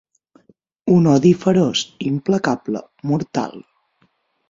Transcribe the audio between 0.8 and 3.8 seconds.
Un odi feroç, implacable, mortal.